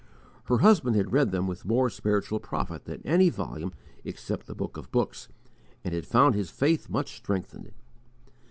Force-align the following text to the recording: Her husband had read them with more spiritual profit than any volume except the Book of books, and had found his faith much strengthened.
Her 0.45 0.57
husband 0.57 0.95
had 0.95 1.13
read 1.13 1.29
them 1.29 1.45
with 1.45 1.63
more 1.63 1.87
spiritual 1.87 2.39
profit 2.39 2.85
than 2.85 3.03
any 3.05 3.29
volume 3.29 3.71
except 4.03 4.47
the 4.47 4.55
Book 4.55 4.75
of 4.75 4.91
books, 4.91 5.27
and 5.83 5.93
had 5.93 6.07
found 6.07 6.33
his 6.33 6.49
faith 6.49 6.89
much 6.89 7.15
strengthened. 7.17 7.71